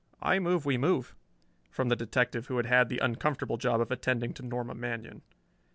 [0.23, 1.13] "I move we move,"
[1.69, 5.21] from the detective who had had the uncomfortable job of attending to Norma Manion.